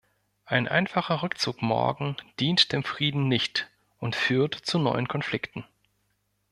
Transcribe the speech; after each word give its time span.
Ein 0.45 0.67
einfacher 0.67 1.21
Rückzug 1.21 1.61
morgen 1.61 2.17
dient 2.39 2.71
dem 2.71 2.83
Frieden 2.83 3.27
nicht 3.27 3.69
und 3.99 4.15
führt 4.15 4.55
zu 4.55 4.79
neuen 4.79 5.07
Konflikten. 5.07 5.63